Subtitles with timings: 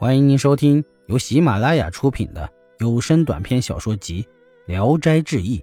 [0.00, 4.22] 欢迎您收听由喜马拉雅出品的有声短篇小说集
[4.64, 5.58] 《聊斋志异》，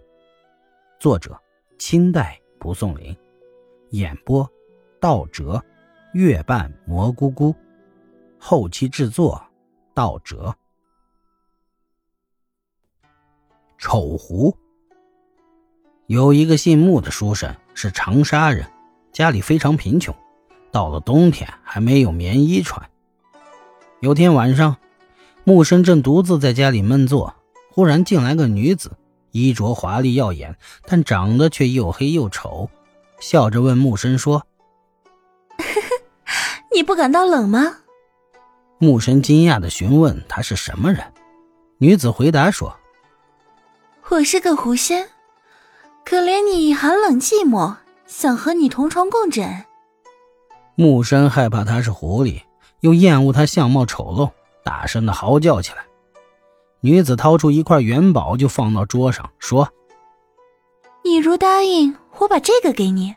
[1.00, 1.36] 作者
[1.80, 3.18] 清代蒲松龄，
[3.90, 4.48] 演播
[5.02, 5.60] 道哲、
[6.14, 7.56] 月半蘑菇菇，
[8.38, 9.44] 后期制作
[9.96, 10.56] 道哲。
[13.80, 14.56] 丑狐
[16.06, 18.72] 有一个姓穆的书生，是长沙人，
[19.12, 20.16] 家里非常贫穷，
[20.72, 22.88] 到了冬天还没有棉衣穿。
[24.00, 24.78] 有天晚上，
[25.44, 27.34] 木生正独自在家里闷坐，
[27.72, 28.92] 忽然进来个女子，
[29.32, 32.70] 衣着华丽耀眼，但长得却又黑又丑，
[33.20, 34.46] 笑着问木生说：
[36.72, 37.78] “你不感到冷吗？”
[38.78, 41.04] 木生惊讶的询问她是什么人，
[41.80, 42.78] 女子回答说
[44.10, 45.10] ：“我是个狐仙，
[46.06, 49.66] 可怜你寒冷寂寞，想和你同床共枕。”
[50.78, 52.44] 木生害怕她是狐狸。
[52.82, 54.32] 又厌恶他相貌丑陋，
[54.64, 55.86] 大声的嚎叫起来。
[56.82, 59.68] 女子掏出一块元宝，就放到桌上，说
[61.04, 63.16] ：“你如答应，我把这个给你。”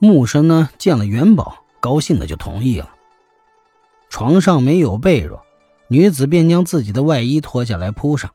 [0.00, 2.90] 木生呢，见了元宝，高兴的就同意了。
[4.08, 5.40] 床上没有被褥，
[5.88, 8.30] 女子便将自己的外衣脱下来铺上，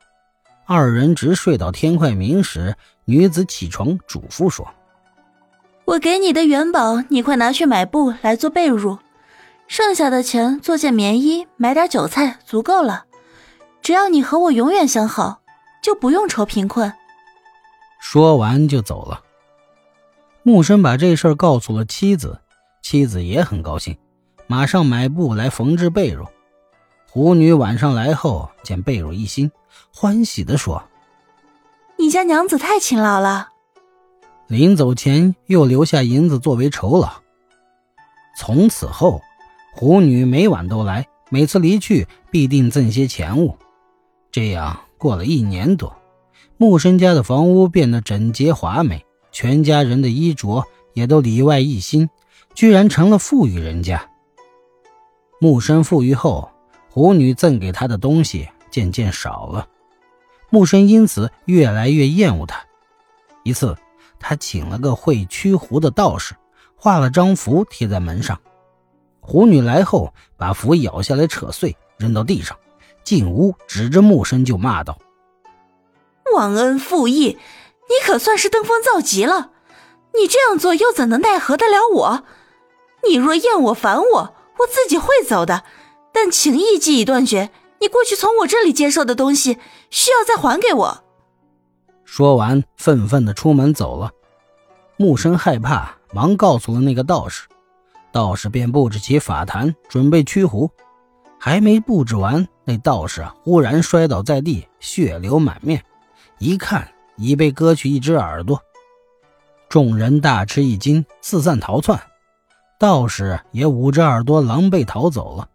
[0.66, 4.68] 二人直睡到天快明时，女子起床嘱咐说
[5.84, 8.98] ：“我给你的元宝，你快拿去买布来做被褥。”
[9.68, 13.06] 剩下的钱做件棉衣，买点韭菜，足够了。
[13.80, 15.40] 只要你和我永远相好，
[15.82, 16.92] 就不用愁贫困。
[17.98, 19.22] 说完就走了。
[20.42, 22.38] 木生把这事儿告诉了妻子，
[22.82, 23.96] 妻子也很高兴，
[24.46, 26.26] 马上买布来缝制被褥。
[27.08, 29.50] 狐女晚上来后，见被褥一新，
[29.94, 30.82] 欢喜地说
[31.96, 33.48] ：“你家娘子太勤劳了。”
[34.48, 37.10] 临走前又留下银子作为酬劳。
[38.36, 39.22] 从此后。
[39.74, 43.56] 狐女每晚都来，每次离去必定赠些钱物。
[44.30, 45.96] 这样过了一年多，
[46.58, 52.10] 木生家的房屋变得整洁华美，全家人的衣着也都里外一新，
[52.54, 54.10] 居然成了富裕人家。
[55.40, 56.50] 木生富裕后，
[56.90, 59.66] 狐女赠给他的东西渐渐少了，
[60.50, 62.62] 木生因此越来越厌恶他。
[63.42, 63.74] 一次，
[64.20, 66.34] 他请了个会驱狐的道士，
[66.76, 68.38] 画了张符贴在门上。
[69.24, 72.58] 狐女来后，把符咬下来，扯碎，扔到地上，
[73.04, 74.98] 进屋，指着木生就骂道
[76.34, 77.38] ：“忘恩负义，
[77.88, 79.50] 你可算是登峰造极了！
[80.14, 82.24] 你这样做，又怎能奈何得了我？
[83.08, 85.62] 你若厌我烦我，我自己会走的。
[86.12, 87.50] 但情义既已断绝，
[87.80, 91.04] 你过去从我这里接受的东西，需要再还给我。”
[92.04, 94.10] 说完，愤愤地出门走了。
[94.96, 97.46] 木生害怕，忙告诉了那个道士。
[98.12, 100.70] 道士便布置起法坛，准备驱狐。
[101.38, 105.82] 还没布置完，那道士，忽然摔倒在地，血流满面。
[106.38, 106.86] 一看，
[107.16, 108.60] 已被割去一只耳朵。
[109.68, 111.98] 众人大吃一惊，四散逃窜。
[112.78, 115.48] 道士也捂着耳朵，狼狈逃走了。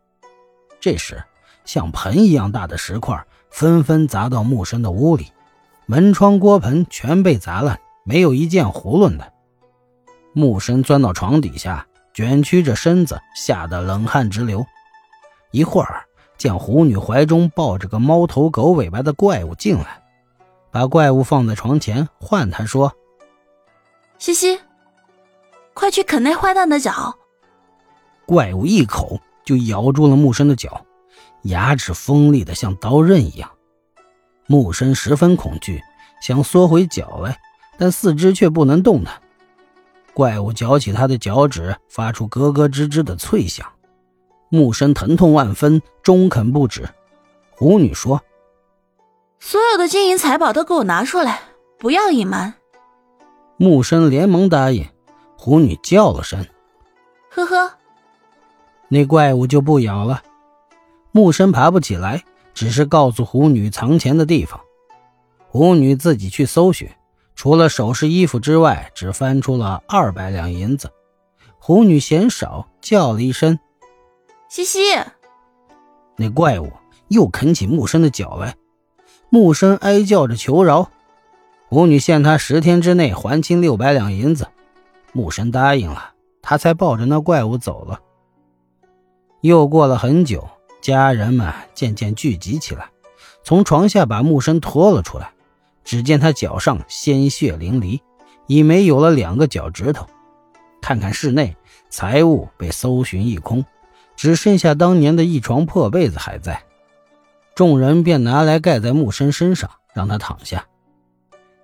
[0.79, 1.23] 这时，
[1.63, 5.27] 像盆一样大的石块纷纷砸到木生的屋里，
[5.85, 9.31] 门窗锅盆全被砸烂，没有一件囫囵的。
[10.33, 11.85] 木生钻到床底下。
[12.17, 14.65] 卷曲着身子，吓得冷汗直流。
[15.51, 16.03] 一会儿，
[16.35, 20.01] 见狐女怀中抱着个猫头狗尾巴的怪物进来，
[20.71, 22.91] 把怪物放在床前，唤他说
[24.17, 24.59] ：“西西，
[25.75, 27.15] 快去啃那坏蛋的脚。”
[28.25, 30.87] 怪物一口就咬住了木生的脚，
[31.43, 33.47] 牙齿锋利的像刀刃一样。
[34.47, 35.83] 木生十分恐惧，
[36.19, 37.39] 想缩回脚来，
[37.77, 39.21] 但四肢却不能动弹。
[40.17, 43.67] 怪物绞起他的脚趾，发出咯咯吱吱的脆响。
[44.49, 46.89] 木生疼痛万分，中肯不止。
[47.51, 48.19] 狐女说
[49.39, 51.41] ：“所有的金银财宝都给我拿出来，
[51.77, 52.55] 不要隐瞒。”
[53.57, 54.87] 木生连忙答应。
[55.37, 56.43] 狐女叫了声
[57.29, 57.73] ：“呵呵。”
[58.89, 60.23] 那怪物就不咬了。
[61.11, 62.23] 木生爬不起来，
[62.55, 64.59] 只是告诉狐女藏钱的地方。
[65.49, 66.89] 狐女自己去搜寻。
[67.37, 70.91] 除了首饰、衣服之外，只翻出了二百两银子。
[71.59, 73.59] 狐女嫌少，叫了一声
[74.49, 74.79] ：“西西。”
[76.17, 76.71] 那怪物
[77.09, 78.55] 又啃起木生的脚来。
[79.29, 80.89] 木生哀叫着求饶，
[81.69, 84.47] 狐女限他十天之内还清六百两银子。
[85.13, 87.99] 木生答应了，他才抱着那怪物走了。
[89.41, 90.49] 又过了很久，
[90.81, 92.89] 家人们渐渐聚集起来，
[93.43, 95.33] 从床下把木生拖了出来。
[95.87, 98.01] 只见他脚上鲜血淋漓，
[98.45, 100.05] 已没有了两个脚趾头。
[100.81, 101.55] 看看室内，
[101.89, 103.63] 财物被搜寻一空，
[104.17, 106.61] 只剩下当年的一床破被子还在。
[107.55, 110.65] 众人便拿来盖在木生身上，让他躺下。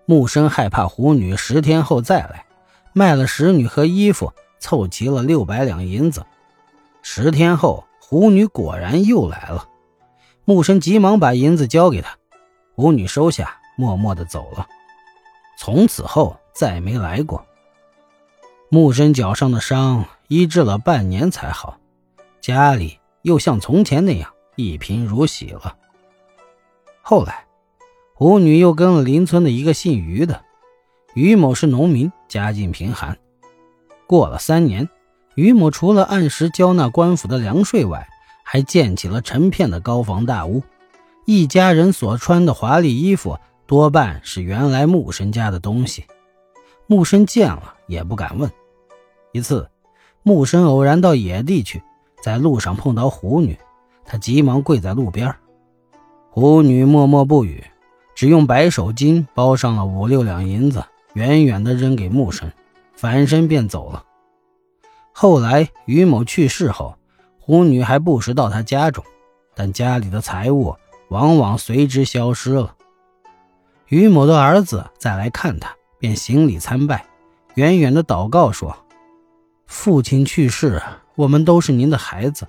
[0.05, 2.45] 木生害怕狐女十天后再来，
[2.93, 6.25] 卖了使女和衣服，凑齐了六百两银子。
[7.01, 9.67] 十天后，狐女果然又来了。
[10.45, 12.15] 木生急忙把银子交给他，
[12.73, 14.67] 狐女收下，默默的走了。
[15.57, 17.45] 从此后再没来过。
[18.69, 21.77] 木生脚上的伤医治了半年才好，
[22.41, 25.77] 家里又像从前那样一贫如洗了。
[27.01, 27.45] 后来。
[28.15, 30.45] 胡女又跟了邻村的一个姓于的，
[31.15, 33.17] 于某是农民，家境贫寒。
[34.05, 34.87] 过了三年，
[35.35, 38.07] 于某除了按时交纳官府的粮税外，
[38.45, 40.61] 还建起了成片的高房大屋。
[41.25, 43.37] 一家人所穿的华丽衣服，
[43.73, 46.05] 多半是原来木生家的东西。
[46.85, 48.47] 木生见了也不敢问。
[49.31, 49.67] 一次，
[50.21, 51.81] 木生偶然到野地去，
[52.21, 53.57] 在路上碰到狐女，
[54.05, 55.33] 他急忙跪在路边。
[56.29, 57.63] 狐女默默不语。
[58.13, 60.83] 只用白手巾包上了五六两银子，
[61.13, 62.51] 远远的扔给木生，
[62.95, 64.05] 反身便走了。
[65.13, 66.95] 后来于某去世后，
[67.39, 69.03] 狐女还不时到他家中，
[69.55, 70.75] 但家里的财物
[71.09, 72.75] 往往随之消失了。
[73.93, 77.05] 于某的儿子再来看他，便行礼参拜，
[77.53, 78.75] 远远的祷告说
[79.67, 80.81] ：“父亲去世，
[81.15, 82.47] 我们都是您的孩子，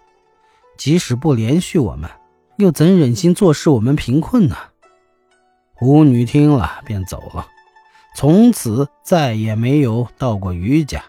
[0.78, 2.08] 即使不连续我们，
[2.56, 4.56] 又怎忍心坐视我们贫困呢？”
[5.76, 7.46] 狐女听了，便走了，
[8.16, 11.04] 从此再也没有到过余家。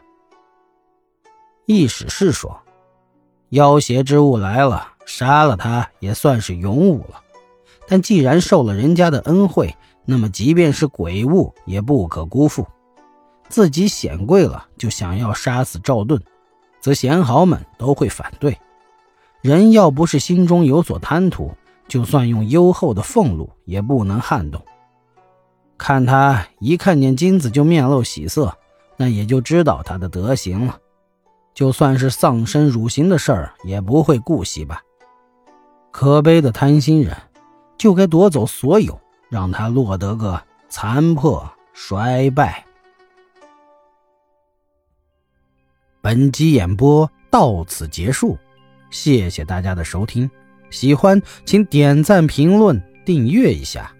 [1.65, 2.61] 易史是说，
[3.51, 7.21] 妖邪之物来了，杀了他也算是勇武了。
[7.87, 9.73] 但既然受了人家的恩惠，
[10.05, 12.65] 那么即便是鬼物也不可辜负。
[13.49, 16.21] 自己显贵了，就想要杀死赵盾，
[16.79, 18.57] 则贤豪们都会反对。
[19.41, 21.51] 人要不是心中有所贪图，
[21.87, 24.59] 就算用优厚的俸禄，也不能撼动。
[25.77, 28.57] 看他一看见金子就面露喜色，
[28.97, 30.79] 那也就知道他的德行了。
[31.53, 34.81] 就算是丧身辱刑的事儿，也不会顾惜吧。
[35.91, 37.15] 可悲的贪心人，
[37.77, 38.99] 就该夺走所有，
[39.29, 42.65] 让他落得个残破衰败。
[46.01, 48.37] 本集演播到此结束，
[48.91, 50.29] 谢谢大家的收听。
[50.69, 53.94] 喜欢请点赞、评论、订阅一下。